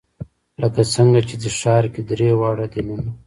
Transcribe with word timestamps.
لکه 0.61 0.81
څنګه 0.93 1.19
چې 1.27 1.35
دې 1.41 1.49
ښار 1.59 1.83
کې 1.93 2.01
درې 2.09 2.29
واړه 2.39 2.65
دینونه. 2.73 3.09